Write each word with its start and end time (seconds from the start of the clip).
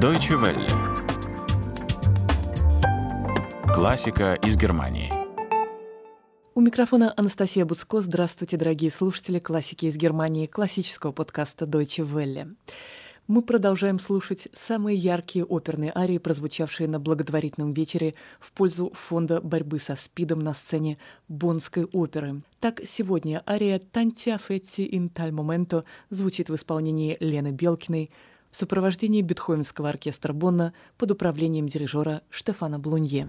Deutsche 0.00 0.34
Welle. 0.34 0.66
Классика 3.74 4.34
из 4.34 4.54
Германии. 4.54 5.10
У 6.54 6.60
микрофона 6.60 7.14
Анастасия 7.16 7.64
Буцко. 7.64 8.02
Здравствуйте, 8.02 8.58
дорогие 8.58 8.90
слушатели 8.90 9.38
классики 9.38 9.86
из 9.86 9.96
Германии, 9.96 10.44
классического 10.44 11.12
подкаста 11.12 11.64
Deutsche 11.64 12.04
Welle. 12.04 12.56
Мы 13.26 13.40
продолжаем 13.40 13.98
слушать 13.98 14.48
самые 14.52 14.98
яркие 14.98 15.46
оперные 15.46 15.92
арии, 15.96 16.18
прозвучавшие 16.18 16.88
на 16.88 17.00
благотворительном 17.00 17.72
вечере 17.72 18.14
в 18.38 18.52
пользу 18.52 18.92
фонда 18.92 19.40
борьбы 19.40 19.78
со 19.78 19.96
СПИДом 19.96 20.40
на 20.40 20.52
сцене 20.52 20.98
Боннской 21.26 21.84
оперы. 21.84 22.42
Так, 22.60 22.82
сегодня 22.84 23.42
ария 23.48 23.78
«Танти 23.78 24.36
Фетти 24.46 24.86
ин 24.92 25.08
таль 25.08 25.32
моменто» 25.32 25.86
звучит 26.10 26.50
в 26.50 26.54
исполнении 26.54 27.16
Лены 27.18 27.50
Белкиной 27.50 28.10
в 28.56 28.58
сопровождении 28.58 29.20
Бетховенского 29.20 29.90
оркестра 29.90 30.32
Бонна 30.32 30.72
под 30.96 31.10
управлением 31.10 31.66
дирижера 31.66 32.22
Штефана 32.30 32.78
Блунье. 32.78 33.28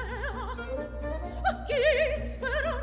aquí, 1.49 1.73
spero 2.35 2.80